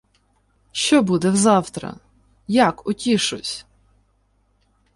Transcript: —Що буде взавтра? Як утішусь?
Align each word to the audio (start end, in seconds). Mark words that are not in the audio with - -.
—Що 0.71 1.03
буде 1.03 1.29
взавтра? 1.29 1.95
Як 2.47 2.87
утішусь? 2.87 3.65